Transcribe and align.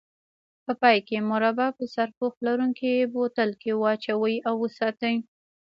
په 0.65 0.71
پای 0.81 0.97
کې 1.07 1.17
مربا 1.31 1.67
په 1.77 1.83
سرپوښ 1.93 2.33
لرونکي 2.47 2.91
بوتل 3.13 3.49
کې 3.61 3.71
واچوئ 3.81 4.35
او 4.47 4.55
وساتئ. 4.63 5.15